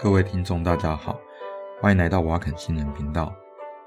[0.00, 1.20] 各位听众，大家好，
[1.80, 3.34] 欢迎来到瓦肯新人频道。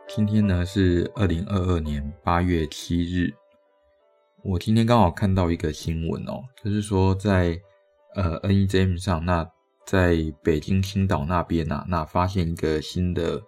[0.10, 3.34] 今天呢是二零二二年八月七日。
[4.44, 7.58] 我今天刚好看到一个新闻哦，就是说在
[8.16, 9.50] 呃 NEJM 上，那
[9.86, 13.42] 在北京青岛那边呐、啊，那发现一个新的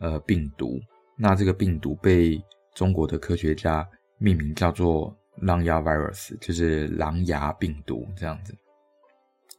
[0.00, 0.80] 呃病毒，
[1.16, 2.42] 那这个病毒被
[2.74, 3.88] 中国的科学家
[4.18, 8.52] 命名叫做狼牙 virus，就是狼牙病毒这样子。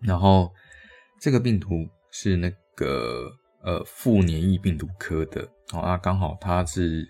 [0.01, 0.51] 然后
[1.21, 1.87] 这个病毒。
[2.11, 3.31] 是那个
[3.61, 5.41] 呃副黏液病毒科的
[5.71, 7.07] 哦，那刚好它是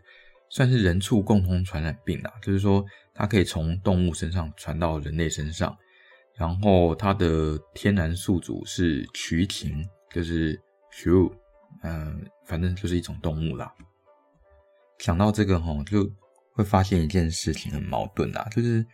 [0.50, 5.78] 算是人畜共同传染病啦，就是说它可以从动物身上传到人类身上，
[6.36, 10.60] 然后它的天然宿主是墉禽，就是
[10.92, 11.32] 墉，
[11.84, 13.72] 嗯、反正就是一种动物啦。
[14.98, 16.10] 想到这个哈，就
[16.54, 18.86] 会发现一件事情很矛盾啦，就是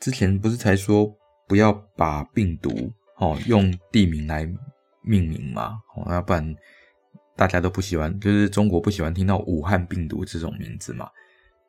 [0.00, 1.12] 之前不是才说
[1.46, 4.48] 不要把病毒哦用地名来。
[5.02, 6.54] 命名嘛，哦，要不然
[7.36, 11.08] 大家都不喜欢，就是中国不喜欢听到武汉病毒这种名字嘛。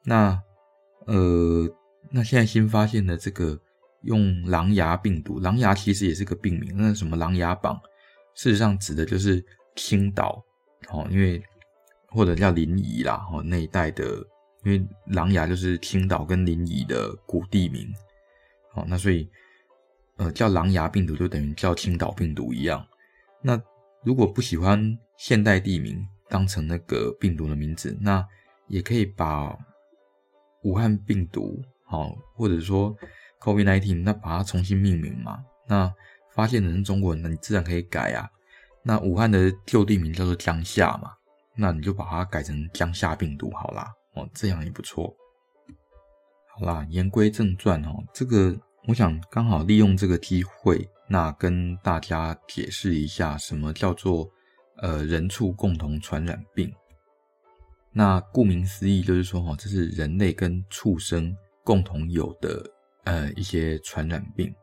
[0.03, 0.41] 那
[1.05, 1.67] 呃，
[2.09, 3.59] 那现在新发现的这个
[4.03, 7.79] 用狼牙病毒，狼牙其实也是个病名，那什么狼牙榜，
[8.35, 9.43] 事实上指的就是
[9.75, 10.43] 青岛，
[10.89, 11.41] 哦，因为
[12.07, 14.05] 或者叫临沂啦，哦那一带的，
[14.63, 17.87] 因为狼牙就是青岛跟临沂的古地名，
[18.73, 19.29] 哦，那所以
[20.17, 22.83] 呃叫狼牙病毒就等于叫青岛病毒一样。
[23.41, 23.61] 那
[24.03, 28.25] 如果不喜欢现代地名当成那个病毒的名字，那
[28.67, 29.57] 也可以把
[30.63, 32.95] 武汉病毒，好，或者说
[33.41, 35.43] COVID-19，那把它重新命名嘛。
[35.67, 35.91] 那
[36.33, 38.29] 发现的人是中国人，那你自然可以改啊。
[38.83, 41.11] 那武汉的旧地名叫做江夏嘛，
[41.55, 43.91] 那你就把它改成江夏病毒好啦。
[44.15, 45.15] 哦，这样也不错。
[46.55, 48.55] 好啦，言归正传哦，这个
[48.87, 50.87] 我想刚好利用这个机会。
[51.11, 54.29] 那跟大家解释一下，什么叫做
[54.77, 56.71] 呃人畜共同传染病？
[57.91, 62.63] 那顾名思义就是说，哈，这是人类跟畜生共同有的
[63.05, 64.53] 呃一些传染病。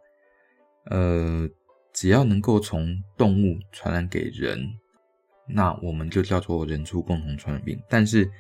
[0.84, 1.48] 呃，
[1.93, 4.65] 只要能够从动物传染给人，
[5.48, 7.77] 那我们就叫做人畜共同传染病。
[7.88, 8.31] 但是，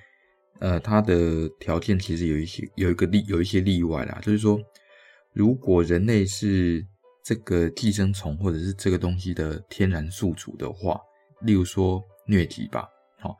[0.60, 4.56] 呃，它的条件其实有一些有一个例有一些例外啦，就是说，
[5.36, 6.82] 如果人类是
[7.22, 10.98] 这个寄生虫或者是这个东西的天然宿主的话，
[11.42, 12.88] 例如说疟疾吧，
[13.20, 13.36] 好，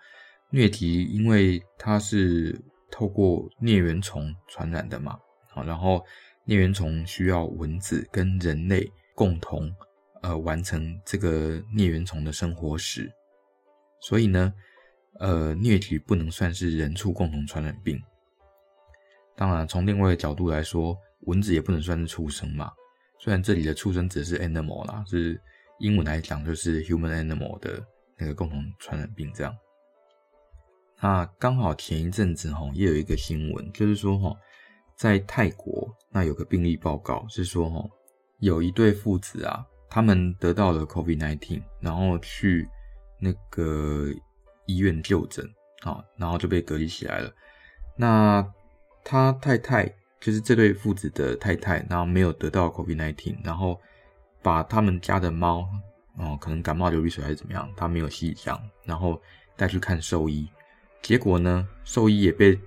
[0.53, 2.55] 疟疾因为它是
[2.91, 5.19] 透过疟原虫传染的嘛，
[5.49, 6.05] 好，然后
[6.47, 9.75] 疟原虫需要蚊子跟人类共同
[10.21, 13.11] 呃完成这个疟原虫的生活史，
[14.01, 14.53] 所以呢，
[15.19, 17.99] 呃，疟疾不能算是人畜共同传染病。
[19.35, 20.95] 当然，从另外一个角度来说，
[21.27, 22.73] 蚊子也不能算是畜生嘛。
[23.19, 25.41] 虽然这里的畜生指的是 animal 啦，是
[25.79, 27.83] 英文来讲就是 human animal 的
[28.19, 29.57] 那个共同传染病这样。
[31.01, 34.37] 那刚好前一阵子哈也有一个新闻，就是说哈
[34.97, 37.89] 在泰国那有个病例报告是说哈
[38.39, 42.69] 有一对父子啊，他们得到了 COVID-19，然后去
[43.19, 44.11] 那个
[44.67, 45.45] 医院就诊
[45.83, 47.33] 啊，然后就被隔离起来了。
[47.97, 48.47] 那
[49.03, 49.91] 他太太。
[50.21, 53.81] 就是这对父子的太太，然后没有得到 COVID-19，然后
[54.43, 55.69] 把他们家的猫，
[56.19, 59.21] 哦，可能感冒流鼻水还是怎么样，他没有细讲，然后
[59.57, 60.49] 带去看兽医，
[61.03, 62.59] 结果呢，兽医也被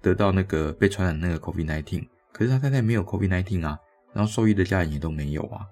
[0.00, 3.78] 得到那个被传染那个 COVID-19，可是他太太没有 COVID-19 啊，
[4.12, 5.66] 然后兽医的家人也都没有啊，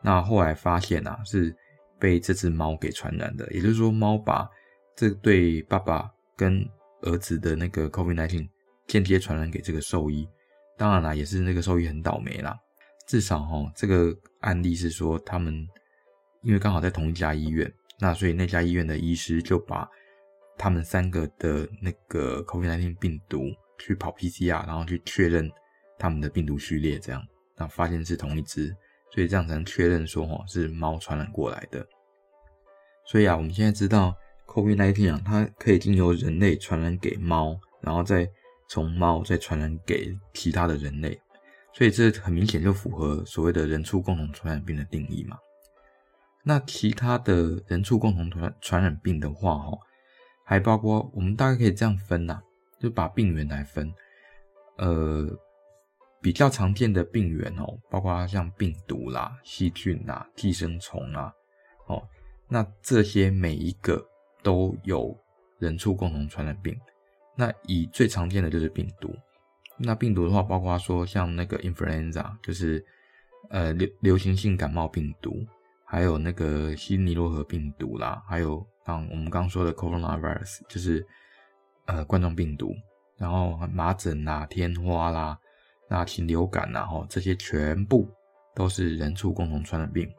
[0.00, 1.54] 那后来发现啊，是
[1.98, 4.48] 被这只猫给传染的，也就是说，猫把
[4.96, 6.68] 这对爸爸跟
[7.02, 8.48] 儿子的那个 COVID-19。
[8.92, 10.28] 间接传染给这个兽医，
[10.76, 12.54] 当然啦，也是那个兽医很倒霉啦。
[13.06, 15.66] 至少哈，这个案例是说他们
[16.42, 19.88] 因为刚好在同一家医院，那所以那家医院的医师就把
[20.58, 23.46] 他们三个的那个 COVID-19 病毒
[23.78, 25.50] 去跑 PCR，然后去确认
[25.98, 28.76] 他们的病毒序列，这样，那发现是同一只，
[29.10, 31.82] 所以这样才能确认说哈是猫传染过来的。
[33.06, 34.14] 所以啊，我们现在知道
[34.48, 38.28] COVID-19 啊，它可以经由人类传染给猫，然后再。
[38.72, 41.20] 从猫再传染给其他的人类，
[41.74, 45.36] 所以这很明显就符合所谓的人畜共同传染病的定义嘛。
[46.42, 49.78] 那其他的人畜共同传传染病的话，哈，
[50.42, 52.40] 还包括我们大概可以这样分呐，
[52.80, 53.92] 就把病原来分，
[54.78, 55.28] 呃，
[56.22, 61.30] 比较常见的病原哦，包括像病毒啦、细菌啦、寄生虫啦，
[61.88, 62.02] 哦，
[62.48, 64.02] 那这些每一个
[64.42, 65.14] 都有
[65.58, 66.74] 人畜共同传染病。
[67.34, 69.14] 那以最常见的就是病毒，
[69.78, 72.84] 那病毒的话，包括说像那个 influenza，就是
[73.48, 75.44] 呃流流行性感冒病毒，
[75.84, 81.04] 还有那个西尼罗河病毒啦，还有像我们刚说的 coronavirus，就是
[81.86, 82.74] 呃冠状病毒，
[83.16, 85.38] 然后麻疹啦、天花啦、
[85.88, 88.08] 那禽流感啦，吼，这些全部
[88.54, 90.10] 都是人畜共同传染病。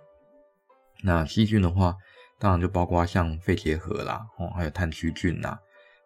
[1.04, 1.96] 那细菌的话，
[2.40, 5.60] 当然就包括像肺结核啦，哦，还有炭疽菌呐，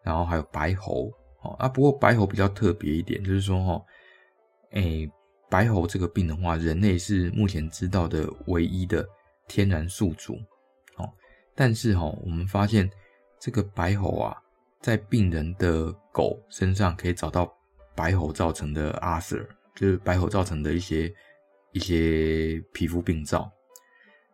[0.08, 1.12] 然后还有白喉，
[1.42, 3.86] 哦啊，不过白喉比较特别一点，就是说，哈，
[4.72, 5.12] 诶，
[5.50, 9.06] 白喉这个病的话，人类是目前知道的唯一的。
[9.50, 10.34] 天然宿主，
[10.98, 11.10] 哦，
[11.56, 12.90] 但是哈，我们发现
[13.40, 14.36] 这个白喉啊，
[14.82, 17.50] 在病人的狗身上可以找到
[17.96, 21.14] 白喉造成的阿 Sir，就是白喉造成的一些
[21.72, 23.50] 一些皮肤病灶。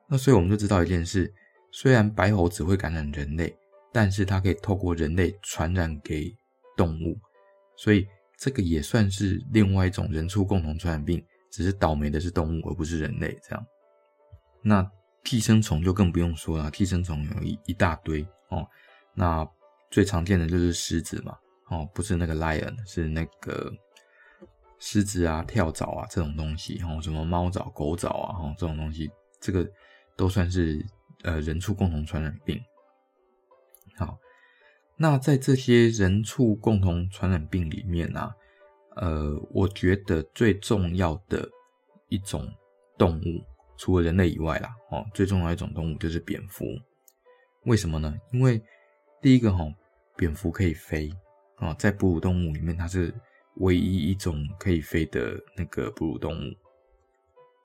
[0.07, 1.31] 那所以我们就知道一件事，
[1.71, 3.55] 虽然白喉只会感染人类，
[3.93, 6.35] 但是它可以透过人类传染给
[6.75, 7.17] 动物，
[7.77, 8.07] 所以
[8.37, 13.65] 这个也算是另外一种人畜共同传染病，只是倒霉的是动物而不是人类这样。
[14.63, 14.91] 那
[15.23, 18.67] 寄生虫就更不用说了，寄生虫有一一大堆哦。
[19.13, 19.47] 那
[19.91, 21.37] 最常见的就是虱子嘛，
[21.69, 23.71] 哦，不是那个 lion，是那个
[24.79, 29.69] 狮子啊、跳蚤啊这种东西，哦，什么猫蚤、狗蚤啊，哦，这种东西，这个
[30.17, 30.83] 都算是
[31.21, 32.59] 呃人畜共同传染病。
[33.97, 34.17] 好，
[34.97, 38.35] 那在这些人畜共同传染病里面啊，
[38.95, 41.49] 呃，我觉得最重要的
[42.09, 42.47] 一种
[42.97, 43.43] 动物。
[43.75, 46.63] 除了人类以外啦，哦，最重要一种动物就是蝙蝠。
[47.65, 48.15] 为什么呢？
[48.31, 48.61] 因为
[49.19, 49.65] 第一个哈，
[50.15, 51.11] 蝙蝠可以飞
[51.55, 53.13] 啊，在哺乳动物里面，它是
[53.55, 56.53] 唯一一种可以飞的那个哺乳动物。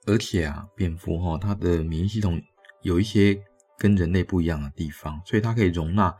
[0.07, 2.41] 而且啊，蝙蝠哈，它的免疫系统
[2.81, 3.39] 有一些
[3.79, 6.15] 跟人类不一样的地方，所以它可以容纳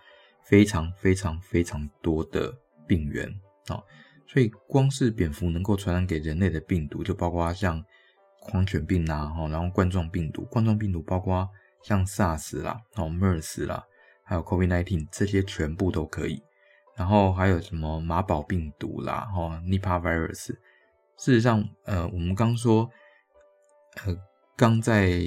[0.45, 2.57] 非常非常非常多的
[2.87, 3.29] 病原
[3.67, 3.83] 啊。
[4.27, 7.85] 所以光是蝙蝠能够传染给人类的病毒，就包括像。
[8.41, 11.47] 狂犬病啦，然后冠状病毒，冠状病毒包括
[11.83, 13.85] 像 SARS 啦，然后 MERS 啦，
[14.23, 16.41] 还有 COVID-19 这些全部都可以。
[16.97, 20.47] 然后还有什么马宝病毒啦，哈，Nipah virus。
[21.17, 22.89] 事实上，呃，我们刚说，
[24.07, 24.17] 呃，
[24.57, 25.21] 刚在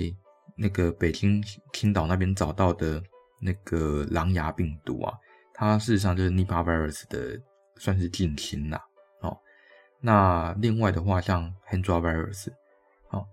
[0.61, 1.43] 那个北京
[1.73, 3.01] 青岛那边找到的
[3.41, 5.11] 那个狼牙病毒啊，
[5.55, 7.41] 它事实上就是 Nipah virus 的
[7.77, 8.79] 算是近亲啦。
[9.21, 9.35] 哦，
[9.99, 12.49] 那另外的话，像 Hendra virus
[13.09, 13.25] 哦。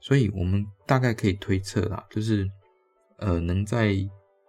[0.00, 2.48] 所以我们大概可以推测啦，就是，
[3.18, 3.94] 呃，能在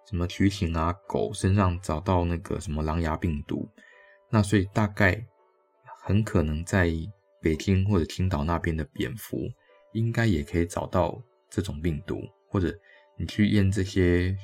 [0.10, 3.70] 什么取禽啊、狗身上找到那个什么狼牙病毒，
[4.30, 5.22] 那所以大概
[6.04, 6.90] 很可能在
[7.42, 9.38] 北京或者青岛那边的蝙蝠，
[9.92, 12.74] 应该也可以找到这种病毒，或者
[13.18, 14.36] 你去验这些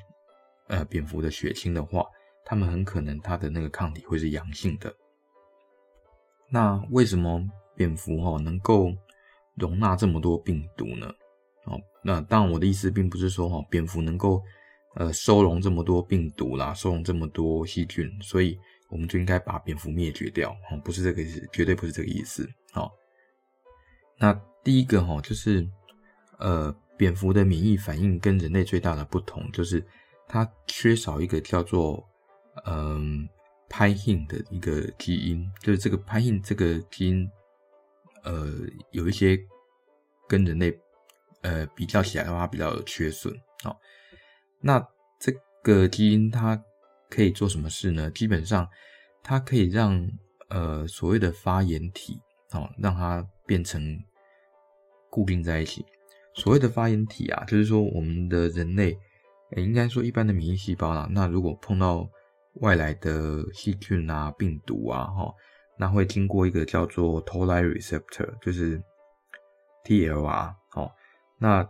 [0.68, 2.06] 呃蝙蝠的血清的话，
[2.46, 4.94] 他们很可能它的那个抗体会是阳性的。
[6.50, 8.94] 那为什么蝙蝠哈能够？
[9.56, 11.06] 容纳这么多病毒呢？
[11.66, 14.42] 哦，那当然，我的意思并不是说哈，蝙蝠能够
[14.96, 18.58] 呃收容这么多病毒啦，收容这么多细菌，所以
[18.90, 20.50] 我们就应该把蝙蝠灭绝掉。
[20.72, 22.50] 哦，不是这个意思，绝对不是这个意思。
[22.72, 22.92] 好，
[24.18, 24.34] 那
[24.64, 25.70] 第一个哈，就是
[26.40, 29.86] 呃，蝙蝠的免疫反应跟人类最大的不同，就是
[30.28, 32.04] 它缺少一个叫做
[32.66, 33.28] 嗯
[33.70, 37.30] Pin 的一个基因，就是这个 Pin 这个基因。
[38.26, 38.48] 呃，
[38.92, 39.38] 有一些
[40.30, 40.74] 跟人类
[41.42, 43.34] 呃比较起来的话，比较有缺损
[43.66, 43.76] 哦。
[44.62, 44.80] 那
[45.20, 45.30] 这
[45.62, 46.58] 个基因它
[47.10, 48.10] 可以做什么事呢？
[48.12, 48.66] 基本上
[49.22, 50.10] 它可以让
[50.48, 52.18] 呃所谓的发炎体
[52.52, 54.02] 哦，让它变成
[55.10, 55.86] 固定在一起。
[56.36, 58.98] 所谓的发炎体啊，就是说我们的人类，
[59.58, 62.10] 应该说一般的免疫细胞啦，那如果碰到
[62.62, 65.34] 外来的细菌啊、病毒啊，哈。
[65.76, 68.80] 那会经过一个叫做 Toll-like receptor，就是
[69.84, 70.92] TLR，好，
[71.40, 71.68] 那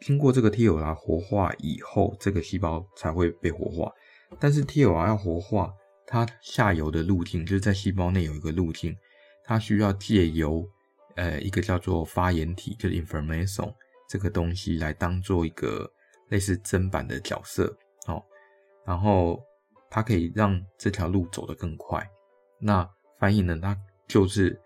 [0.00, 3.92] 经过这个 TLR 活化以后，这个细胞才会被活化。
[4.40, 5.72] 但是 TLR 要活化，
[6.04, 8.94] 它下游的路径就是在细胞内有一个路径，
[9.44, 10.68] 它需要借由
[11.14, 13.72] 呃一个叫做发炎体，就是 inflammation
[14.08, 15.90] 这个东西来当做一个
[16.28, 17.66] 类似砧板的角色，
[18.06, 18.22] 哦，
[18.84, 19.42] 然后
[19.90, 22.06] 它可以让这条路走得更快。
[22.58, 24.60] 那翻译呢，它就是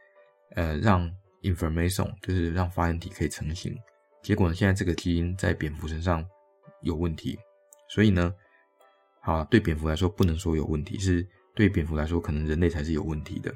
[0.56, 1.10] 呃让
[1.42, 3.76] information 就是让发炎体可以成型。
[4.22, 6.24] 结果呢，现在这个基因在蝙蝠身上
[6.82, 7.38] 有问题，
[7.88, 8.34] 所以呢，
[9.20, 13.54] 好，对蝙蝠来说不能说有问题，是对蝙蝠来说可能人类才是有问题的。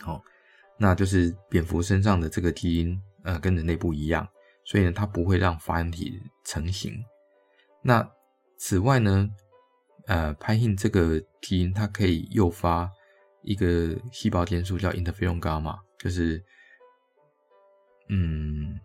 [0.00, 0.22] 好，
[0.76, 4.28] 那就是蝙蝠身上的这个基因呃跟人类不一样，
[4.64, 6.92] 所以呢它不会让发炎体成型。
[7.82, 8.08] 那
[8.58, 9.28] 此外呢，
[10.06, 12.90] 呃，PIN 这个基因它可以诱发。
[13.46, 16.42] 一个细胞间素叫 interferon gamma，就是，
[18.08, 18.80] 嗯，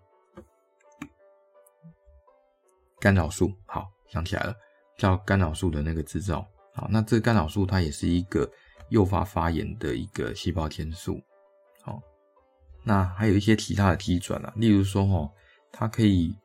[2.99, 3.53] 干扰素。
[3.65, 4.53] 好，想起来了，
[4.97, 6.45] 叫干扰素的那个制造。
[6.73, 8.51] 好，那这个干扰素它也是一个
[8.89, 11.21] 诱发发炎的一个细胞间素。
[11.81, 12.01] 好，
[12.83, 15.31] 那还有一些其他的机转啊，例如说哈，
[15.71, 16.35] 它可以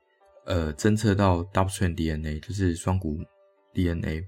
[0.45, 3.19] 呃侦测到 double strand DNA，就是双股
[3.73, 4.25] DNA。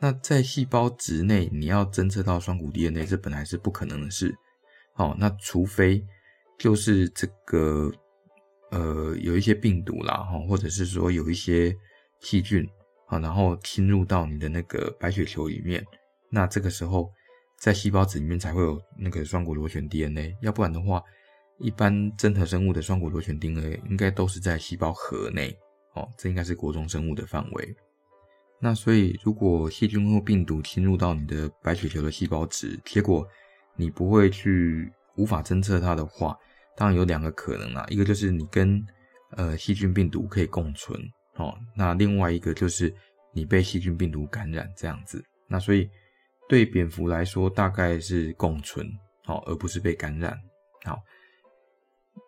[0.00, 4.34] 那在细胞质内，你要侦测到双股 DNA，这本来是不可能的事。
[4.94, 6.02] 哦，那除非
[6.58, 7.90] 就是这个
[8.70, 11.76] 呃有一些病毒啦，哈，或者是说有一些
[12.20, 12.66] 细菌
[13.06, 15.84] 啊，然后侵入到你的那个白血球里面，
[16.30, 17.10] 那这个时候
[17.58, 20.34] 在细胞质里面才会有那个双股螺旋 DNA。
[20.40, 21.02] 要不然的话，
[21.60, 25.56] 一般真核生物的双股螺旋 DNA 应该都是在细胞核内。
[25.94, 27.76] 哦，这应该是国中生物的范围。
[28.60, 33.26] 那所以，如果细菌或病毒侵入到你的白血球的细胞质，结果
[33.74, 36.36] 你不会去无法侦测它的话，
[36.76, 38.80] 当然有两个可能啦，一个就是你跟
[39.32, 41.00] 呃细菌病毒可以共存
[41.34, 42.94] 哦，那另外一个就是
[43.32, 45.24] 你被细菌病毒感染这样子。
[45.48, 45.90] 那所以
[46.48, 48.86] 对蝙蝠来说，大概是共存
[49.26, 50.38] 哦，而不是被感染。
[50.84, 51.02] 好，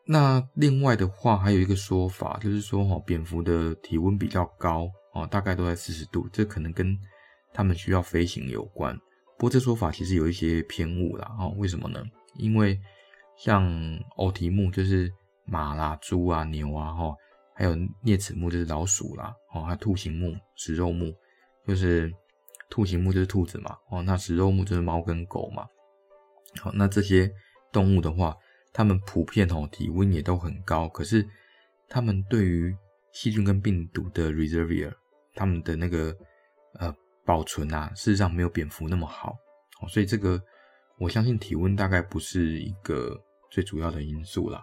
[0.07, 4.89] 那另外的话还有一个说法，就是说哈，蝙蝠的体温比较高。
[5.15, 6.99] 哦，大概都在四十度，这可能跟
[7.53, 8.97] 他们需要飞行有关。
[9.37, 11.31] 不过这说法其实有一些偏误啦。
[11.39, 12.03] 哦，为什么呢？
[12.39, 12.81] 因为
[13.37, 13.63] 像
[14.17, 15.13] 偶蹄目就是
[15.45, 17.15] 马啦、猪啊、牛啊，哈，
[17.55, 21.13] 还有啮齿目就是老鼠啦，哦，还有兔形目、食肉目
[21.67, 22.11] 就是
[22.71, 25.67] 兔形目就是兔子嘛，哦，那食肉目就是猫跟狗嘛。
[26.59, 27.31] 好，那这些
[27.71, 28.35] 动物的话，
[28.73, 31.27] 他们普遍哦体温也都很高，可是
[31.89, 32.75] 他们对于
[33.13, 34.93] 细菌跟病毒的 reservoir。
[35.35, 36.15] 他们的那个
[36.75, 39.35] 呃保存啊，事实上没有蝙蝠那么好，
[39.89, 40.39] 所以这个
[40.99, 43.19] 我相信体温大概不是一个
[43.51, 44.63] 最主要的因素啦。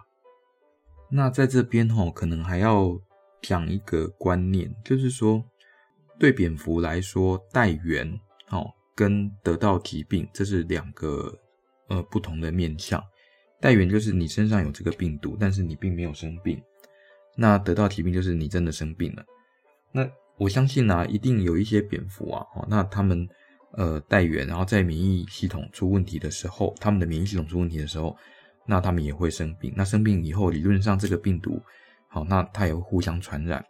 [1.10, 2.88] 那在这边吼，可能还要
[3.42, 5.44] 讲一个观念，就是说
[6.20, 8.08] 对蝙蝠来说，带源
[8.50, 11.36] 哦跟得到疾病这是两个
[11.88, 13.02] 呃不同的面向。
[13.60, 16.56] 带源就是你身上有这个病毒，但是你并没有生病；
[17.36, 19.24] 那得到疾病就是你真的生病了。
[19.92, 23.28] 那我相信啊，一定有一些蝙蝠啊，那他们
[23.72, 28.16] 呃带源，然后在免疫系统出问题的时候，他们的免疫系统出问题的时候，
[28.66, 29.72] 那他们也会生病。
[29.76, 31.60] 那生病以后，理论上这个病毒，
[32.08, 33.62] 好，那它也会互相传染。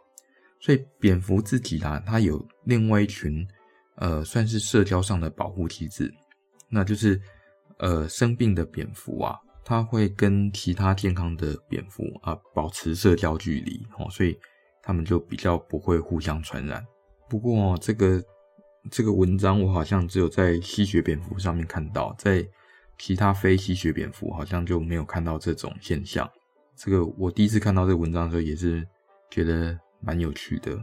[0.61, 3.45] 所以蝙蝠自己啊，它有另外一群
[3.97, 6.13] 呃，算是社交上的保护机制，
[6.69, 7.21] 那就是
[7.79, 14.39] 呃生病的蝙蝠啊，它会跟其他健康的蝙蝠啊保持社交距离，哦，所以。
[14.83, 16.85] 他们就比较不会互相传染。
[17.29, 18.21] 不过这个
[18.91, 22.45] 这个文章我好像只有在吸血蝙蝠上面看到，在
[22.99, 26.29] 其他非吸血蝙蝠好像就没有看到这种现象。
[26.75, 28.85] 这个我第一次看到这个文章的时候也是
[29.31, 30.83] 觉得蛮有趣的。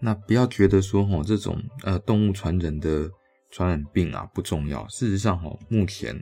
[0.00, 3.08] 那不要觉得说齁这种呃动物传人的
[3.50, 4.86] 传染病啊不重要。
[4.88, 6.12] 事实上齁目前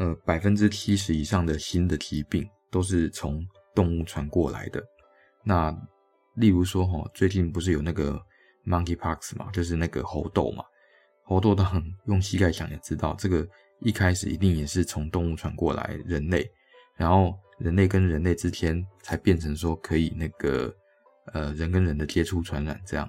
[0.00, 4.82] 呃百分之七十以上的新的疾病都是从动物传过来的。
[5.44, 5.70] 那
[6.36, 8.18] 例如说，哈，最近不是有那个
[8.66, 10.64] monkeypox 嘛，就是那个猴痘嘛。
[11.24, 13.46] 猴痘当然用膝盖想也知道，这个
[13.80, 16.50] 一开始一定也是从动物传过来人类，
[16.96, 20.74] 然后人类跟人类之间才变成说可以那个
[21.34, 23.08] 呃人跟人的接触传染这样。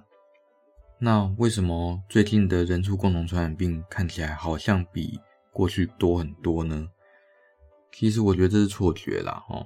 [0.99, 5.19] 那为什么最近的人畜共同传染病看起来好像比
[5.51, 6.89] 过去多很多呢？
[7.91, 9.65] 其实我觉得这是错觉啦，哈。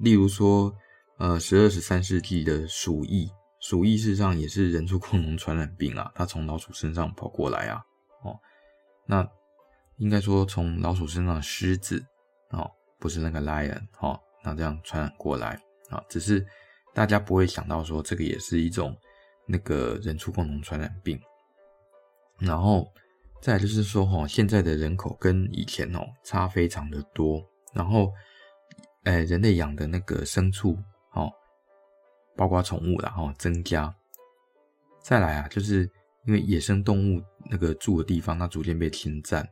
[0.00, 0.72] 例如说。
[1.18, 7.84] 呃，十二、十三世纪的鼠疫，鼠疫事实上也是人畜共同传染病啊，它从老鼠身上跑过来啊，
[8.24, 8.36] 哦，
[9.06, 9.24] 那
[9.98, 12.04] 应该说从老鼠身上的狮子，
[12.50, 15.50] 哦，不是那个 lion，哦，那这样传染过来
[15.90, 16.44] 啊，只是
[16.92, 18.96] 大家不会想到说这个也是一种
[19.46, 21.20] 那个人畜共同传染病，
[22.38, 22.92] 然后
[23.42, 27.44] 再就是说，哈，现在的人口跟以前哦差非常的多，
[27.74, 28.12] 然后，
[29.02, 30.78] 哎，人类养的那个牲畜。
[31.14, 31.30] 哦，
[32.36, 33.94] 包括宠物啦，哦，增加。
[35.02, 35.82] 再来啊，就是
[36.24, 37.20] 因为野生动物
[37.50, 39.46] 那个住的地方，它逐渐被侵占。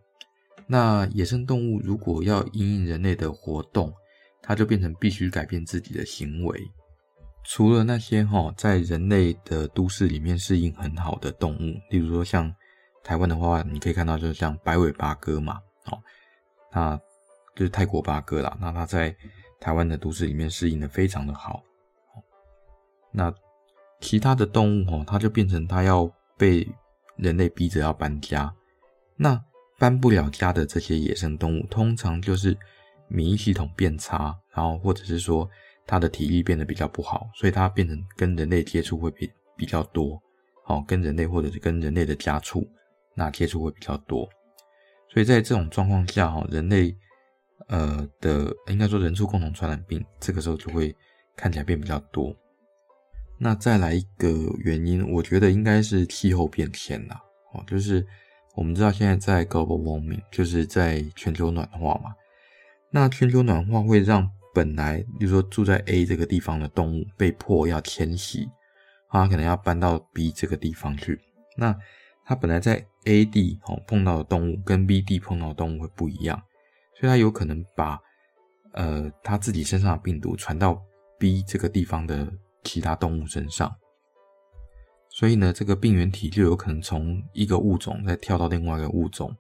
[0.67, 3.93] 那野生动物如果要因应人类的活动，
[4.41, 6.59] 它就变成必须改变自己的行为。
[7.45, 12.51] 除了那些哈，在人类的都市里面适应很好的动物，例如说像
[13.03, 15.99] 台湾的话，你可以看到就是像白尾八哥嘛，哦，
[16.73, 17.01] 那
[17.55, 19.15] 就是泰国八哥啦，那它在。
[19.63, 21.63] 台湾的都市里面适应的非常的好，
[23.13, 23.31] 那
[24.01, 26.67] 其他的动物哦，它就变成它要被
[27.17, 28.51] 人类逼着要搬家。
[29.17, 29.39] 那
[29.79, 32.57] 搬不了家的这些野生动物，通常就是
[33.07, 35.47] 免疫系统变差，然后或者是说
[35.87, 40.19] 它的体力变得比较不好，所以它变成跟人类接触会比比较多，
[40.65, 42.67] 哦，跟人类或者是跟人类的家畜，
[43.21, 44.27] 那接触会比较多。
[45.13, 46.97] 所以在这种状况下，哈，人类
[47.69, 50.97] 呃的应该说人畜共同传染病，这个时候就会
[51.37, 52.35] 看起来变比较多。
[53.39, 54.29] 那再来一个
[54.65, 57.21] 原因，我觉得应该是气候变迁啦，
[57.53, 58.07] 哦，就是
[58.55, 62.15] 我们知道现在在 global warming，就是在全球暖化嘛。
[62.91, 68.49] 那全球暖化会让本来，比如说住在 A 这个地方的动物被迫要迁徙，
[69.11, 71.21] 它可能要搬到 B 这个地方去。
[71.57, 71.77] 那
[72.25, 76.41] 它本来在 A 地哦碰到的动物跟 B 地碰到的动物会不一样，
[76.99, 77.99] 所以它有可能把
[78.73, 80.81] 呃它自己身上的病毒传到
[81.19, 83.75] B 这个地方的其他动物身上。
[85.13, 89.35] 所以呢，这个病原体就有可能从一个物种再跳到另外一个物种。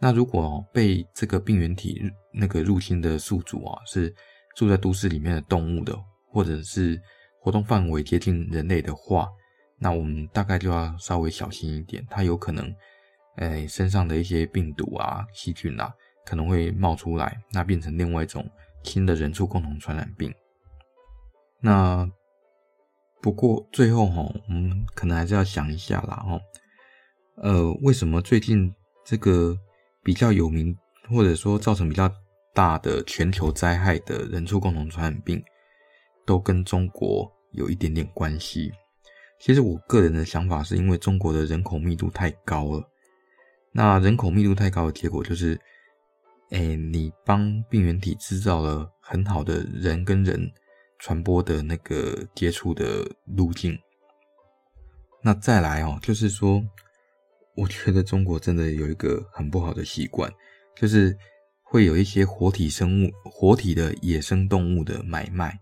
[0.00, 2.00] 那如果被这个病原体
[2.32, 4.14] 那个入侵的宿主啊，是
[4.56, 5.96] 住在都市里面的动物的，
[6.30, 7.00] 或者是
[7.40, 9.28] 活动范围接近人类的话，
[9.82, 12.72] 那我们大概就要稍微小心一点，它有可能，
[13.38, 15.92] 诶，身上的一些病毒啊、细菌啊，
[16.24, 18.48] 可能会冒出来，那变成另外一种
[18.84, 20.32] 新的人畜共同传染病。
[21.60, 22.08] 那
[23.20, 26.40] 不过最后哈，我们可能还是要想一下啦哈，
[27.42, 28.72] 呃，为什么最近
[29.04, 29.58] 这个
[30.04, 30.76] 比较有名，
[31.10, 32.08] 或者说造成比较
[32.54, 35.42] 大的全球灾害的人畜共同传染病，
[36.24, 38.70] 都跟中国有一点点关系？
[39.44, 42.88] 其实我个人的想法是因为中国的人口密度太高了。
[43.72, 45.60] 那人口密度太高的结果就是，
[46.50, 50.48] 哎，你帮病原体制造了很好的人跟人
[51.00, 53.76] 传播的那个接触的路径。
[55.24, 56.62] 那再来哦，就是说，
[57.56, 60.32] 我觉得中国真的有一个很不好的习惯，
[60.76, 61.18] 就是
[61.64, 65.58] 会有一些活体生物、活体的野生动物的买卖。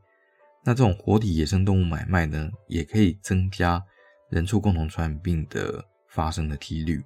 [0.65, 3.83] 那这种活体野生动物买卖呢，也可以增加
[4.29, 7.03] 人畜共同传染病的发生的几率。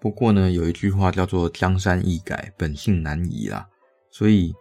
[0.00, 3.68] 不过呢，有一句话叫做“江山易改，本性难移”啦，
[4.10, 4.54] 所以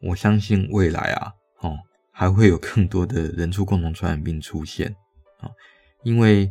[0.00, 1.78] 我相信未来啊，哦，
[2.10, 4.94] 还会有更多的人畜共同传染病出现
[5.40, 5.50] 啊，
[6.02, 6.50] 因为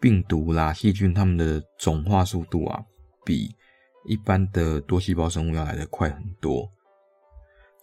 [0.00, 2.84] 病毒啦、细菌它们的种化速度啊，
[3.24, 3.54] 比
[4.06, 6.70] 一般的多细胞生物要来得快很多。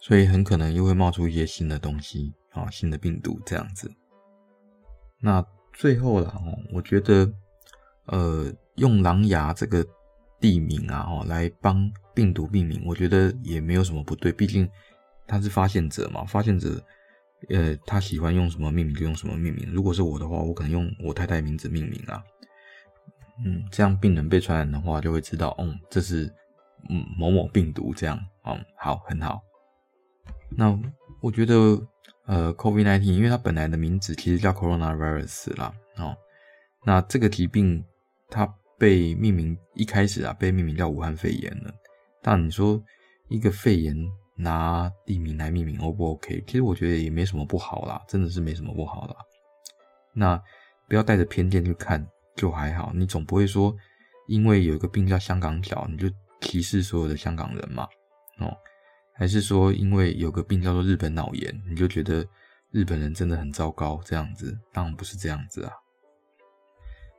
[0.02, 3.88] 所以很可能又会冒出一些新的东西啊，新的病毒这样子。
[5.20, 7.32] 那最后啦，哦，我觉得，
[8.06, 9.86] 呃，用狼牙这个
[10.40, 14.32] 地名啊，哦，来帮病毒命名，我觉得也没有什么不对。
[14.32, 14.68] 毕竟
[15.24, 16.84] 他是发现者嘛，发现者，
[17.50, 19.70] 呃，他喜欢用什么命名就用什么命名。
[19.72, 22.20] 如果是我的话，我可能用我太太名字命名啊。
[23.46, 26.24] 嗯，这样病人被传染的话，就会知道，嗯，这是
[26.90, 28.18] 嗯某某病毒这样。
[28.44, 29.40] 嗯，好，很好。
[30.50, 30.78] 那
[31.20, 31.80] 我觉得，
[32.26, 36.16] 呃，COVID-19，因为它本来的名字其实叫 Coronavirus 啦，哦，
[36.84, 37.84] 那这个疾病
[38.28, 38.46] 它
[38.78, 41.72] 被命名一开始啊，被命名叫武汉肺炎了。
[42.20, 42.82] 但你说
[43.28, 43.96] 一个肺炎
[44.36, 46.42] 拿地名来命名，O 不 OK？
[46.46, 49.16] 其实我觉得也没什么不好啦，真的是没什么不好啦。
[50.12, 50.40] 那
[50.88, 52.06] 不要带着偏见去看，
[52.36, 52.92] 就还好。
[52.94, 53.74] 你总不会说，
[54.26, 56.08] 因为有一个病叫香港脚，你就
[56.40, 57.84] 歧视所有的香港人嘛，
[58.38, 58.54] 哦。
[59.14, 62.26] 还是说，因为有个病叫做日本脑炎，你就觉得
[62.70, 64.00] 日本人真的很糟糕？
[64.04, 65.72] 这样子当然不是这样子啊。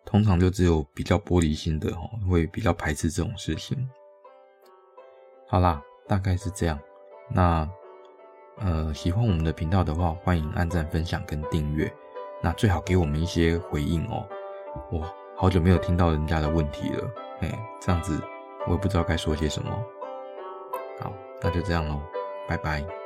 [0.05, 3.89] 通常就只有比较玻璃心的哦，会比较排斥这种事情。
[5.47, 6.77] 好啦，大概是这样。
[7.29, 7.69] 那
[8.57, 11.91] 呃，喜欢我们的频道的话，欢迎按赞、分享跟订阅。
[12.41, 14.27] 那最好给我们一些回应哦。
[14.91, 18.21] 哇，好久没有听到人家的问题了，哎，这样子
[18.67, 19.71] 我也不知道该说些什么。
[21.43, 21.99] 那就这样喽，
[22.47, 23.02] 拜拜。